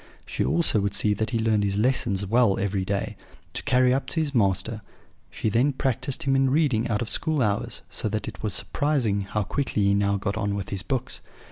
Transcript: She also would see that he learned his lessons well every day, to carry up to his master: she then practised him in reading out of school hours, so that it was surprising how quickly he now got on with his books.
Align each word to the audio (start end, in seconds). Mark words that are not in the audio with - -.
She 0.25 0.43
also 0.43 0.79
would 0.79 0.95
see 0.95 1.13
that 1.13 1.29
he 1.29 1.37
learned 1.37 1.63
his 1.63 1.77
lessons 1.77 2.25
well 2.25 2.57
every 2.57 2.83
day, 2.83 3.15
to 3.53 3.61
carry 3.61 3.93
up 3.93 4.07
to 4.07 4.19
his 4.19 4.33
master: 4.33 4.81
she 5.29 5.47
then 5.47 5.73
practised 5.73 6.23
him 6.23 6.35
in 6.35 6.49
reading 6.49 6.87
out 6.87 7.03
of 7.03 7.07
school 7.09 7.39
hours, 7.39 7.81
so 7.87 8.09
that 8.09 8.27
it 8.27 8.41
was 8.41 8.55
surprising 8.55 9.21
how 9.21 9.43
quickly 9.43 9.83
he 9.83 9.93
now 9.93 10.17
got 10.17 10.37
on 10.37 10.55
with 10.55 10.69
his 10.69 10.81
books. 10.81 11.21